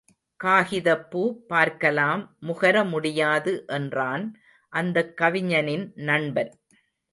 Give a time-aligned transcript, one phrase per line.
[0.39, 1.21] காகிதப்பூ
[1.47, 4.25] பார்க்கலாம் முகர முடியாது என்றான்
[4.73, 6.51] அந்தக் கவிஞனின் நண்பன்.